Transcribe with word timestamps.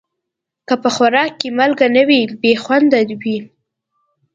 که 0.67 0.75
خوراک 0.95 1.31
کې 1.39 1.49
مالګه 1.57 1.87
نه 1.95 2.03
وي، 2.07 2.21
بې 2.41 2.53
خوند 2.63 2.91
وي. 3.21 3.37